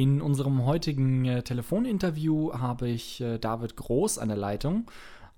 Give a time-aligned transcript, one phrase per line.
[0.00, 4.90] In unserem heutigen äh, Telefoninterview habe ich äh, David Groß an der Leitung.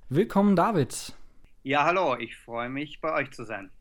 [0.08, 1.14] Willkommen, David.
[1.64, 3.72] Ja, hallo, ich freue mich, bei euch zu sein.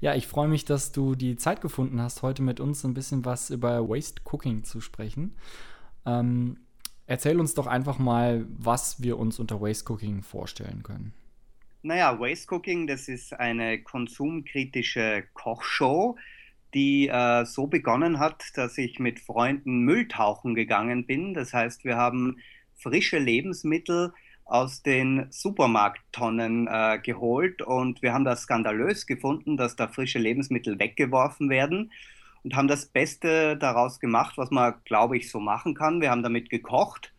[0.00, 3.24] Ja, ich freue mich, dass du die Zeit gefunden hast, heute mit uns ein bisschen
[3.24, 5.36] was über Waste Cooking zu sprechen.
[6.04, 6.56] Ähm,
[7.06, 11.14] erzähl uns doch einfach mal, was wir uns unter Waste Cooking vorstellen können.
[11.82, 16.16] Naja, Waste Cooking, das ist eine konsumkritische Kochshow,
[16.76, 21.32] die äh, so begonnen hat, dass ich mit Freunden Mülltauchen gegangen bin.
[21.32, 22.36] Das heißt, wir haben
[22.74, 24.12] frische Lebensmittel
[24.44, 30.78] aus den Supermarkttonnen äh, geholt und wir haben das skandalös gefunden, dass da frische Lebensmittel
[30.78, 31.92] weggeworfen werden
[32.44, 36.02] und haben das Beste daraus gemacht, was man, glaube ich, so machen kann.
[36.02, 37.14] Wir haben damit gekocht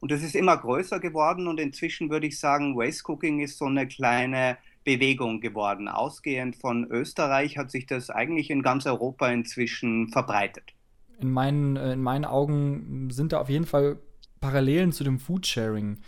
[0.00, 3.66] und es ist immer größer geworden und inzwischen würde ich sagen, Waste Cooking ist so
[3.66, 5.88] eine kleine Bewegung geworden.
[5.88, 10.74] Ausgehend von Österreich hat sich das eigentlich in ganz Europa inzwischen verbreitet.
[11.20, 13.98] In meinen, äh, in meinen Augen sind da auf jeden Fall
[14.40, 16.00] Parallelen zu dem Foodsharing.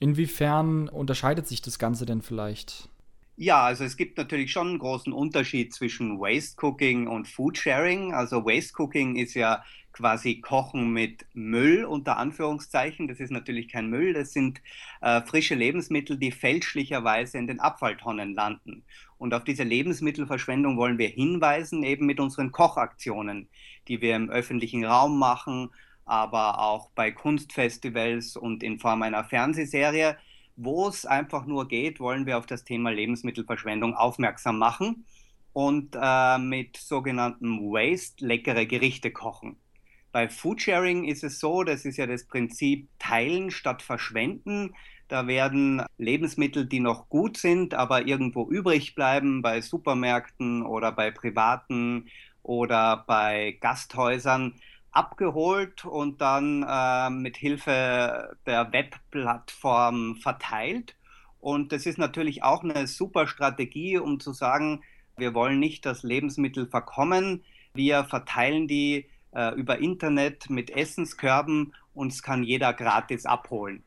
[0.00, 2.88] Inwiefern unterscheidet sich das Ganze denn vielleicht?
[3.40, 8.12] Ja, also es gibt natürlich schon einen großen Unterschied zwischen Waste Cooking und Food Sharing.
[8.12, 13.06] Also Waste Cooking ist ja quasi Kochen mit Müll unter Anführungszeichen.
[13.06, 14.60] Das ist natürlich kein Müll, das sind
[15.02, 18.84] äh, frische Lebensmittel, die fälschlicherweise in den Abfalltonnen landen.
[19.18, 23.48] Und auf diese Lebensmittelverschwendung wollen wir hinweisen, eben mit unseren Kochaktionen,
[23.86, 25.70] die wir im öffentlichen Raum machen,
[26.04, 30.16] aber auch bei Kunstfestivals und in Form einer Fernsehserie.
[30.60, 35.04] Wo es einfach nur geht, wollen wir auf das Thema Lebensmittelverschwendung aufmerksam machen
[35.52, 39.56] und äh, mit sogenannten Waste leckere Gerichte kochen.
[40.10, 44.74] Bei Foodsharing ist es so, das ist ja das Prinzip Teilen statt Verschwenden.
[45.06, 51.12] Da werden Lebensmittel, die noch gut sind, aber irgendwo übrig bleiben, bei Supermärkten oder bei
[51.12, 52.08] privaten
[52.42, 54.54] oder bei Gasthäusern,
[54.90, 60.96] abgeholt und dann äh, mit Hilfe der Webplattform verteilt.
[61.40, 64.82] Und das ist natürlich auch eine super Strategie, um zu sagen,
[65.16, 67.44] wir wollen nicht, dass Lebensmittel verkommen.
[67.74, 73.84] Wir verteilen die äh, über Internet mit Essenskörben und es kann jeder gratis abholen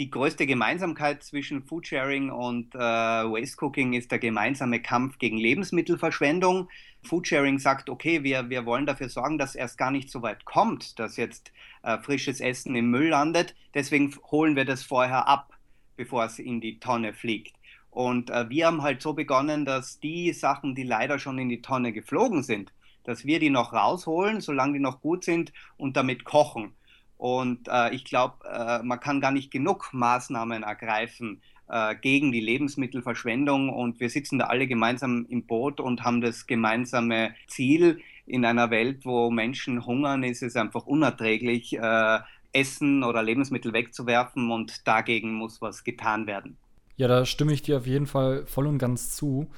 [0.00, 6.70] die größte Gemeinsamkeit zwischen Foodsharing und äh, Waste Cooking ist der gemeinsame Kampf gegen Lebensmittelverschwendung.
[7.02, 10.98] Foodsharing sagt, okay, wir, wir wollen dafür sorgen, dass erst gar nicht so weit kommt,
[10.98, 11.52] dass jetzt
[11.82, 13.54] äh, frisches Essen im Müll landet.
[13.74, 15.52] Deswegen holen wir das vorher ab,
[15.98, 17.54] bevor es in die Tonne fliegt.
[17.90, 21.60] Und äh, wir haben halt so begonnen, dass die Sachen, die leider schon in die
[21.60, 22.72] Tonne geflogen sind,
[23.04, 26.72] dass wir die noch rausholen, solange die noch gut sind und damit kochen.
[27.20, 32.40] Und äh, ich glaube, äh, man kann gar nicht genug Maßnahmen ergreifen äh, gegen die
[32.40, 33.68] Lebensmittelverschwendung.
[33.68, 38.00] Und wir sitzen da alle gemeinsam im Boot und haben das gemeinsame Ziel.
[38.24, 42.20] In einer Welt, wo Menschen hungern, ist es einfach unerträglich, äh,
[42.54, 44.50] Essen oder Lebensmittel wegzuwerfen.
[44.50, 46.56] Und dagegen muss was getan werden.
[46.96, 49.50] Ja, da stimme ich dir auf jeden Fall voll und ganz zu.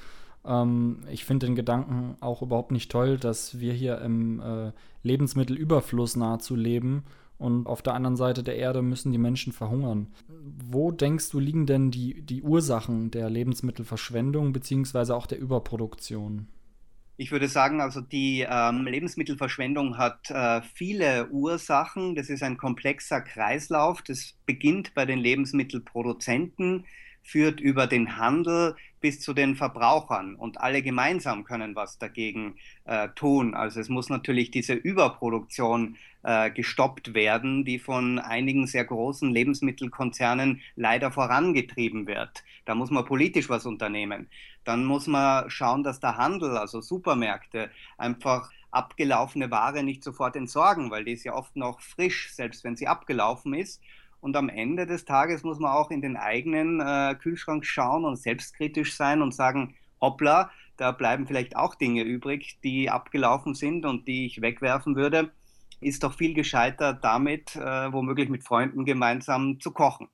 [0.45, 6.17] Ähm, ich finde den Gedanken auch überhaupt nicht toll, dass wir hier im äh, Lebensmittelüberfluss
[6.17, 7.05] nahezu leben
[7.43, 10.07] und auf der anderen Seite der Erde müssen die Menschen verhungern.
[10.27, 16.47] Wo denkst du, liegen denn die, die Ursachen der Lebensmittelverschwendung beziehungsweise auch der Überproduktion?
[17.17, 22.15] Ich würde sagen, also die ähm, Lebensmittelverschwendung hat äh, viele Ursachen.
[22.15, 24.01] Das ist ein komplexer Kreislauf.
[24.01, 26.85] Das beginnt bei den Lebensmittelproduzenten,
[27.21, 32.55] führt über den Handel bis zu den Verbrauchern und alle gemeinsam können was dagegen
[32.85, 33.53] äh, tun.
[33.53, 40.61] Also es muss natürlich diese Überproduktion äh, gestoppt werden, die von einigen sehr großen Lebensmittelkonzernen
[40.77, 42.45] leider vorangetrieben wird.
[42.63, 44.29] Da muss man politisch was unternehmen.
[44.63, 50.91] Dann muss man schauen, dass der Handel, also Supermärkte, einfach abgelaufene Ware nicht sofort entsorgen,
[50.91, 53.81] weil die ist ja oft noch frisch, selbst wenn sie abgelaufen ist.
[54.23, 58.15] Und am Ende des Tages muss man auch in den eigenen äh, Kühlschrank schauen und
[58.15, 64.07] selbstkritisch sein und sagen, hoppla, da bleiben vielleicht auch Dinge übrig, die abgelaufen sind und
[64.07, 65.31] die ich wegwerfen würde.
[65.81, 70.07] Ist doch viel gescheiter damit, äh, womöglich mit Freunden gemeinsam zu kochen.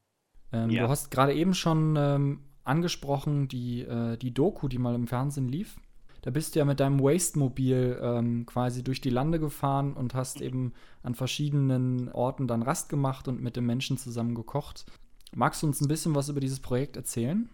[0.51, 0.86] Ähm, ja.
[0.86, 5.50] Du hast gerade eben schon ähm, angesprochen, die, äh, die Doku, die mal im Fernsehen
[5.50, 5.75] lief.
[6.21, 10.42] Da bist du ja mit deinem Waste-Mobil ähm, quasi durch die Lande gefahren und hast
[10.42, 14.86] eben an verschiedenen Orten dann Rast gemacht und mit den Menschen zusammen gekocht.
[15.33, 17.50] Magst du uns ein bisschen was über dieses Projekt erzählen?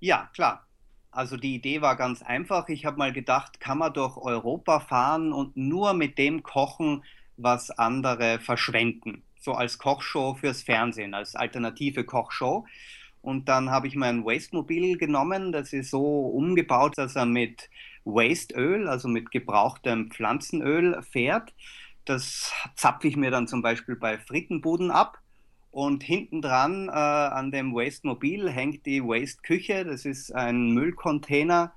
[0.00, 0.66] Ja, klar.
[1.10, 2.68] Also die Idee war ganz einfach.
[2.68, 7.04] Ich habe mal gedacht, kann man durch Europa fahren und nur mit dem kochen,
[7.36, 9.22] was andere verschwenden.
[9.40, 12.66] So als Kochshow fürs Fernsehen, als alternative Kochshow.
[13.26, 15.50] Und dann habe ich mein Waste-Mobil genommen.
[15.50, 17.68] Das ist so umgebaut, dass er mit
[18.04, 21.52] Wasteöl, also mit gebrauchtem Pflanzenöl, fährt.
[22.04, 25.18] Das zapfe ich mir dann zum Beispiel bei Frittenbuden ab.
[25.72, 29.84] Und hinten dran äh, an dem Waste Mobil hängt die Waste Küche.
[29.84, 31.72] Das ist ein Müllcontainer,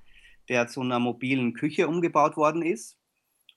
[0.49, 2.95] der zu einer mobilen Küche umgebaut worden ist.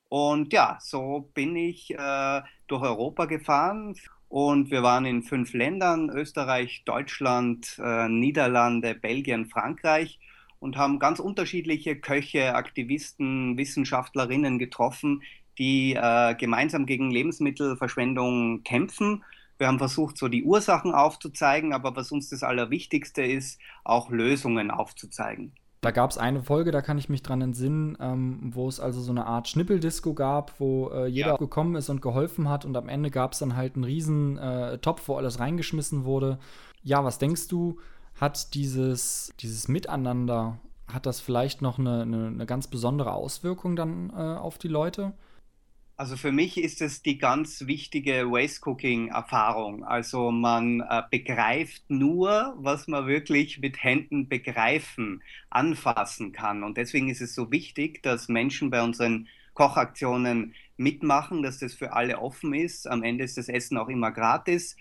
[0.08, 3.94] Und ja, so bin ich äh, durch Europa gefahren
[4.32, 10.18] und wir waren in fünf Ländern, Österreich, Deutschland, äh, Niederlande, Belgien, Frankreich
[10.58, 15.20] und haben ganz unterschiedliche Köche, Aktivisten, Wissenschaftlerinnen getroffen,
[15.58, 19.22] die äh, gemeinsam gegen Lebensmittelverschwendung kämpfen.
[19.58, 24.70] Wir haben versucht, so die Ursachen aufzuzeigen, aber was uns das Allerwichtigste ist, auch Lösungen
[24.70, 25.52] aufzuzeigen.
[25.82, 29.00] Da gab es eine Folge, da kann ich mich dran entsinnen, ähm, wo es also
[29.00, 31.36] so eine Art Schnippeldisco gab, wo äh, jeder ja.
[31.36, 34.78] gekommen ist und geholfen hat und am Ende gab es dann halt einen riesen äh,
[34.78, 36.38] Topf, wo alles reingeschmissen wurde.
[36.84, 37.80] Ja, was denkst du,
[38.14, 44.10] hat dieses, dieses Miteinander, hat das vielleicht noch eine, eine, eine ganz besondere Auswirkung dann
[44.10, 45.14] äh, auf die Leute?
[46.02, 49.84] Also für mich ist es die ganz wichtige Waste Cooking Erfahrung.
[49.84, 56.64] Also man äh, begreift nur, was man wirklich mit Händen begreifen, anfassen kann.
[56.64, 61.92] Und deswegen ist es so wichtig, dass Menschen bei unseren Kochaktionen mitmachen, dass das für
[61.92, 62.88] alle offen ist.
[62.88, 64.76] Am Ende ist das Essen auch immer gratis.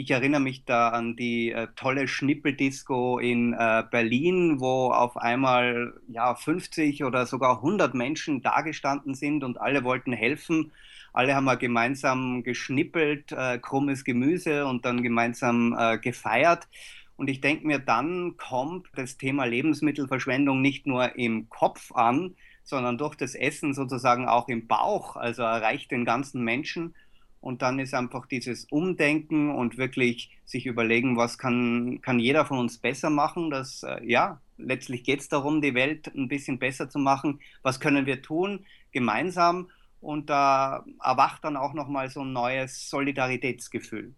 [0.00, 5.92] Ich erinnere mich da an die äh, tolle Schnippeldisco in äh, Berlin, wo auf einmal
[6.06, 10.70] ja 50 oder sogar 100 Menschen dagestanden sind und alle wollten helfen.
[11.12, 16.68] Alle haben wir gemeinsam geschnippelt, äh, krummes Gemüse und dann gemeinsam äh, gefeiert.
[17.16, 22.98] Und ich denke mir, dann kommt das Thema Lebensmittelverschwendung nicht nur im Kopf an, sondern
[22.98, 26.94] durch das Essen sozusagen auch im Bauch, also erreicht den ganzen Menschen.
[27.40, 32.58] Und dann ist einfach dieses Umdenken und wirklich sich überlegen, was kann, kann jeder von
[32.58, 33.50] uns besser machen.
[33.50, 37.40] Das, äh, ja, letztlich geht es darum, die Welt ein bisschen besser zu machen.
[37.62, 39.68] Was können wir tun gemeinsam?
[40.00, 44.14] Und da erwacht dann auch nochmal so ein neues Solidaritätsgefühl.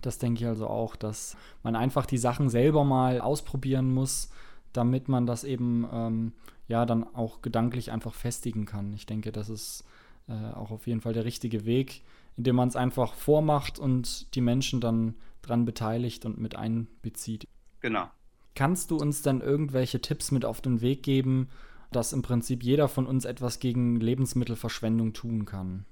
[0.00, 4.30] Das denke ich also auch, dass man einfach die Sachen selber mal ausprobieren muss,
[4.72, 6.32] damit man das eben ähm,
[6.66, 8.92] ja dann auch gedanklich einfach festigen kann.
[8.94, 9.84] Ich denke, das ist
[10.28, 12.02] äh, auch auf jeden Fall der richtige Weg
[12.36, 17.48] indem man es einfach vormacht und die Menschen dann dran beteiligt und mit einbezieht.
[17.80, 18.08] Genau.
[18.54, 21.48] Kannst du uns dann irgendwelche Tipps mit auf den Weg geben,
[21.90, 25.84] dass im Prinzip jeder von uns etwas gegen Lebensmittelverschwendung tun kann?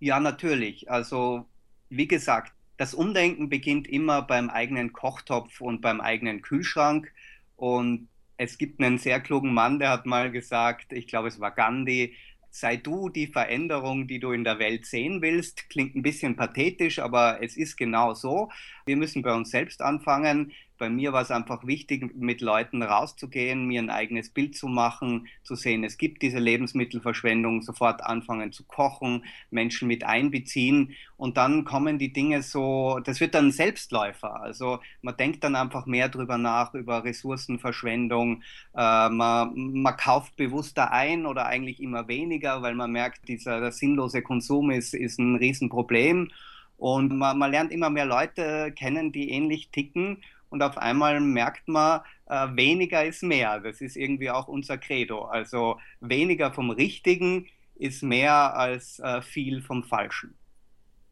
[0.00, 0.90] Ja, natürlich.
[0.90, 1.46] Also,
[1.88, 7.12] wie gesagt, das Umdenken beginnt immer beim eigenen Kochtopf und beim eigenen Kühlschrank.
[7.56, 11.52] Und es gibt einen sehr klugen Mann, der hat mal gesagt, ich glaube, es war
[11.52, 12.14] Gandhi,
[12.54, 15.68] sei du die Veränderung, die du in der Welt sehen willst.
[15.70, 18.48] Klingt ein bisschen pathetisch, aber es ist genau so.
[18.86, 20.52] Wir müssen bei uns selbst anfangen.
[20.78, 25.28] Bei mir war es einfach wichtig, mit Leuten rauszugehen, mir ein eigenes Bild zu machen,
[25.42, 31.64] zu sehen, es gibt diese Lebensmittelverschwendung, sofort anfangen zu kochen, Menschen mit einbeziehen und dann
[31.64, 34.40] kommen die Dinge so, das wird dann Selbstläufer.
[34.40, 38.42] Also man denkt dann einfach mehr drüber nach, über Ressourcenverschwendung.
[38.76, 44.22] Äh, man, man kauft bewusster ein oder eigentlich immer weniger, weil man merkt, dieser sinnlose
[44.22, 46.30] Konsum ist, ist ein Riesenproblem.
[46.76, 50.22] Und man, man, lernt immer mehr Leute kennen, die ähnlich ticken
[50.54, 53.58] und auf einmal merkt man, äh, weniger ist mehr.
[53.58, 55.24] Das ist irgendwie auch unser Credo.
[55.24, 60.36] Also weniger vom Richtigen ist mehr als äh, viel vom Falschen.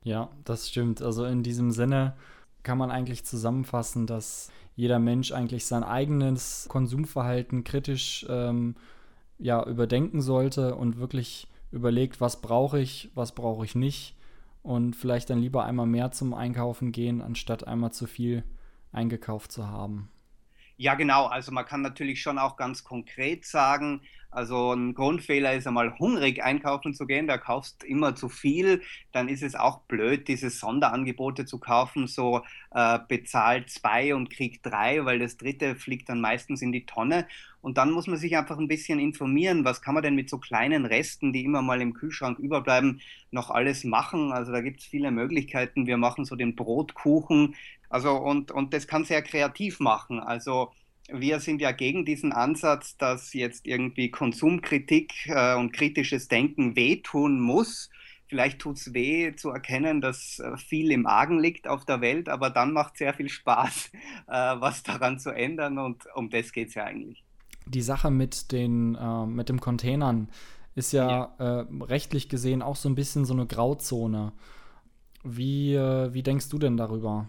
[0.05, 1.03] Ja, das stimmt.
[1.03, 2.17] Also in diesem Sinne
[2.63, 8.77] kann man eigentlich zusammenfassen, dass jeder Mensch eigentlich sein eigenes Konsumverhalten kritisch ähm,
[9.41, 14.15] ja, überdenken sollte und wirklich überlegt, was brauche ich, was brauche ich nicht
[14.63, 18.45] und vielleicht dann lieber einmal mehr zum Einkaufen gehen, anstatt einmal zu viel
[18.93, 20.11] eingekauft zu haben.
[20.77, 21.27] Ja, genau.
[21.27, 24.01] Also man kann natürlich schon auch ganz konkret sagen,
[24.33, 28.81] also ein Grundfehler ist einmal hungrig einkaufen zu gehen, da kaufst immer zu viel,
[29.13, 34.65] dann ist es auch blöd, diese Sonderangebote zu kaufen, so äh, bezahlt zwei und kriegt
[34.65, 37.27] drei, weil das dritte fliegt dann meistens in die Tonne.
[37.61, 40.39] Und dann muss man sich einfach ein bisschen informieren, was kann man denn mit so
[40.39, 44.33] kleinen Resten, die immer mal im Kühlschrank überbleiben, noch alles machen.
[44.33, 45.87] Also da gibt es viele Möglichkeiten.
[45.87, 47.55] Wir machen so den Brotkuchen.
[47.93, 50.19] Also und, und das kann sehr kreativ machen.
[50.19, 50.73] Also
[51.09, 57.39] wir sind ja gegen diesen Ansatz, dass jetzt irgendwie Konsumkritik äh, und kritisches Denken wehtun
[57.39, 57.91] muss.
[58.29, 62.31] Vielleicht tut es weh zu erkennen, dass äh, viel im Argen liegt auf der Welt,
[62.31, 63.91] aber dann macht es sehr viel Spaß,
[64.27, 67.23] äh, was daran zu ändern und um das geht es ja eigentlich.
[67.67, 70.31] Die Sache mit den äh, mit dem Containern
[70.75, 71.61] ist ja, ja.
[71.61, 74.33] Äh, rechtlich gesehen auch so ein bisschen so eine Grauzone.
[75.25, 77.29] Wie, wie denkst du denn darüber?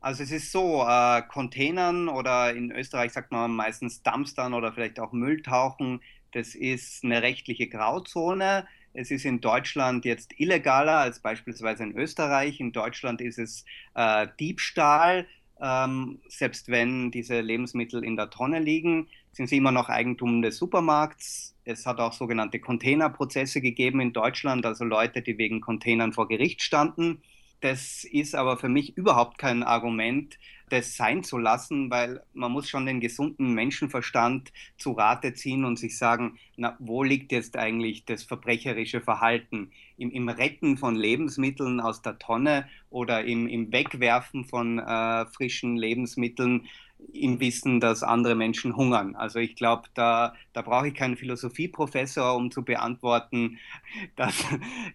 [0.00, 5.00] Also es ist so, äh, Containern oder in Österreich sagt man meistens Dumpstern oder vielleicht
[5.00, 6.00] auch Mülltauchen,
[6.32, 8.66] das ist eine rechtliche Grauzone.
[8.92, 12.60] Es ist in Deutschland jetzt illegaler als beispielsweise in Österreich.
[12.60, 15.26] In Deutschland ist es äh, Diebstahl.
[15.60, 20.58] Ähm, selbst wenn diese Lebensmittel in der Tonne liegen, sind sie immer noch Eigentum des
[20.58, 21.54] Supermarkts.
[21.64, 26.62] Es hat auch sogenannte Containerprozesse gegeben in Deutschland, also Leute, die wegen Containern vor Gericht
[26.62, 27.22] standen.
[27.60, 32.68] Das ist aber für mich überhaupt kein Argument, das sein zu lassen, weil man muss
[32.68, 38.04] schon den gesunden Menschenverstand zu Rate ziehen und sich sagen, na, wo liegt jetzt eigentlich
[38.04, 39.70] das verbrecherische Verhalten?
[39.96, 45.76] Im, im Retten von Lebensmitteln aus der Tonne oder im, im Wegwerfen von äh, frischen
[45.76, 46.66] Lebensmitteln
[47.12, 49.14] im Wissen, dass andere Menschen hungern.
[49.16, 53.58] Also ich glaube, da, da brauche ich keinen Philosophieprofessor, um zu beantworten,
[54.16, 54.44] dass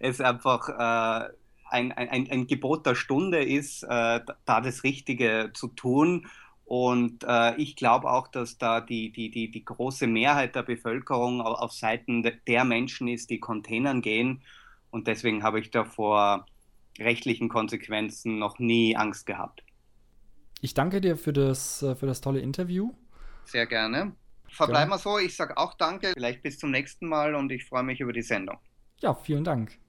[0.00, 1.32] es einfach äh,
[1.72, 6.26] ein, ein, ein Gebot der Stunde ist, äh, da das Richtige zu tun.
[6.64, 11.40] Und äh, ich glaube auch, dass da die, die, die, die große Mehrheit der Bevölkerung
[11.40, 14.42] auf, auf Seiten der Menschen ist, die Containern gehen.
[14.90, 16.46] Und deswegen habe ich da vor
[16.98, 19.64] rechtlichen Konsequenzen noch nie Angst gehabt.
[20.60, 22.92] Ich danke dir für das, äh, für das tolle Interview.
[23.44, 24.12] Sehr gerne.
[24.48, 25.18] Verbleiben wir so.
[25.18, 26.12] Ich sage auch danke.
[26.14, 28.58] Vielleicht bis zum nächsten Mal und ich freue mich über die Sendung.
[29.00, 29.81] Ja, vielen Dank.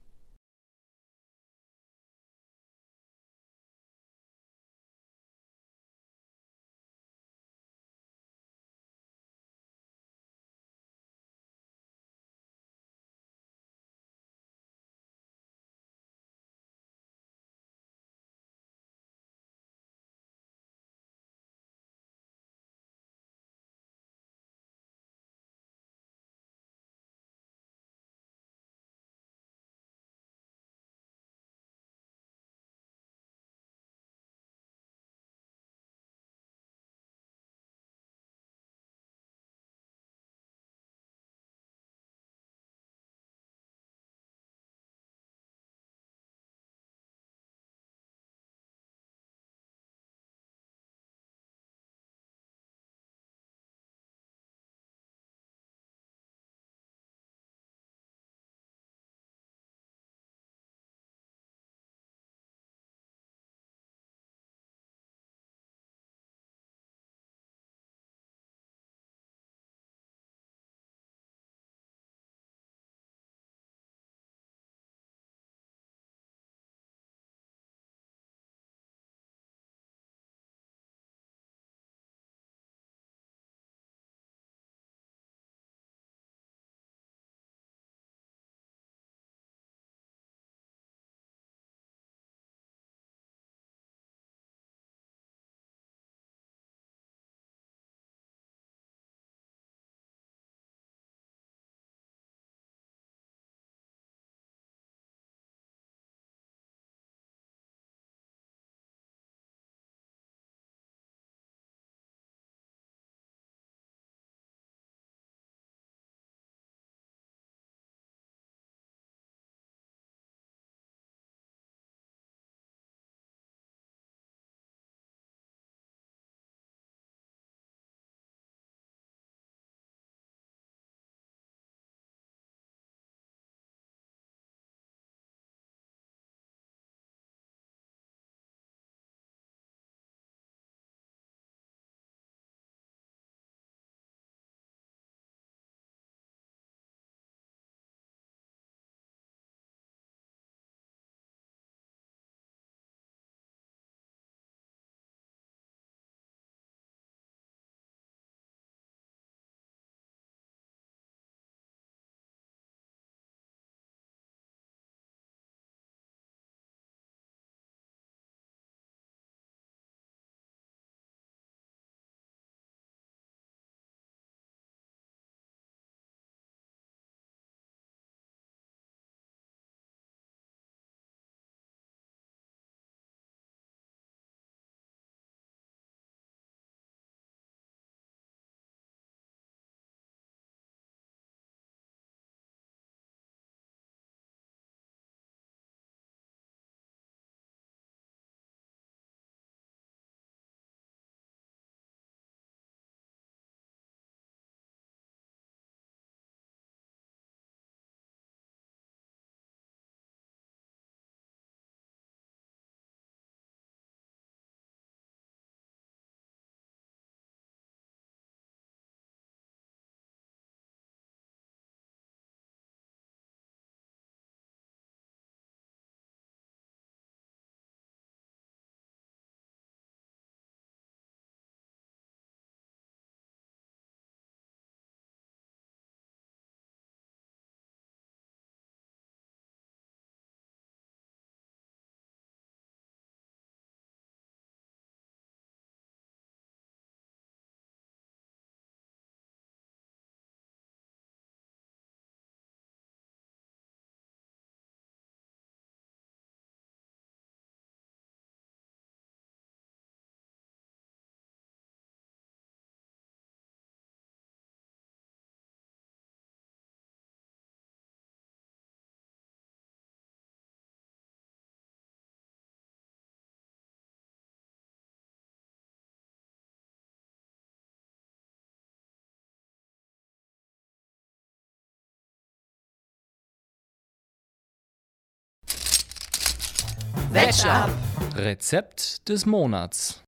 [287.16, 287.70] Ab.
[288.16, 290.00] Rezept des Monats.